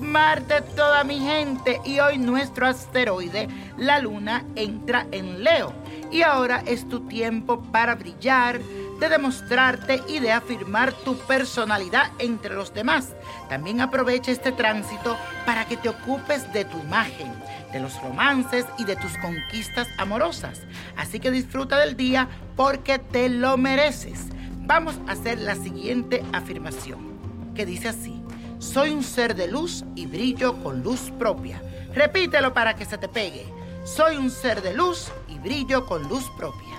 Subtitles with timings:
[0.00, 5.72] Marte, toda mi gente, y hoy nuestro asteroide, la Luna, entra en Leo.
[6.10, 8.60] Y ahora es tu tiempo para brillar,
[8.98, 13.14] de demostrarte y de afirmar tu personalidad entre los demás.
[13.48, 17.32] También aprovecha este tránsito para que te ocupes de tu imagen,
[17.72, 20.62] de los romances y de tus conquistas amorosas.
[20.96, 24.28] Así que disfruta del día porque te lo mereces.
[24.62, 28.25] Vamos a hacer la siguiente afirmación, que dice así.
[28.58, 31.62] Soy un ser de luz y brillo con luz propia.
[31.94, 33.46] Repítelo para que se te pegue.
[33.84, 36.74] Soy un ser de luz y brillo con luz propia.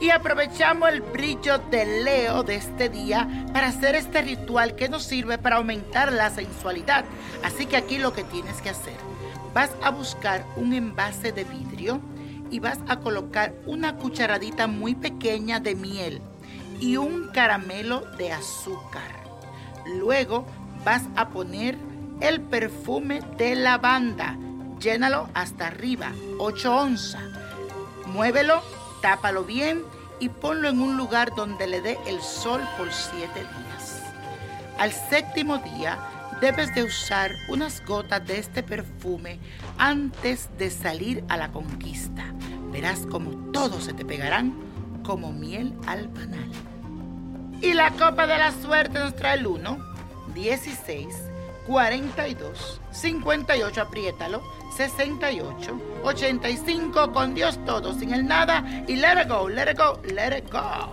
[0.00, 5.04] Y aprovechamos el brillo de Leo de este día para hacer este ritual que nos
[5.04, 7.04] sirve para aumentar la sensualidad.
[7.44, 8.96] Así que aquí lo que tienes que hacer,
[9.52, 12.00] vas a buscar un envase de vidrio
[12.50, 16.22] y vas a colocar una cucharadita muy pequeña de miel
[16.80, 19.20] y un caramelo de azúcar.
[19.98, 20.46] Luego
[20.84, 21.76] vas a poner
[22.20, 24.36] el perfume de lavanda.
[24.78, 27.22] Llénalo hasta arriba, 8 onzas.
[28.06, 28.62] Muévelo,
[29.02, 29.82] tápalo bien
[30.20, 34.02] y ponlo en un lugar donde le dé el sol por 7 días.
[34.78, 35.98] Al séptimo día
[36.40, 39.38] debes de usar unas gotas de este perfume
[39.76, 42.24] antes de salir a la conquista.
[42.72, 44.54] Verás como todos se te pegarán
[45.02, 46.50] como miel al panal.
[47.60, 49.89] Y la copa de la suerte nos trae el 1,
[50.34, 51.14] 16,
[51.66, 54.42] 42, 58, apriétalo,
[54.76, 60.00] 68, 85, con Dios todo, sin el nada, y let it go, let it go,
[60.14, 60.92] let it go.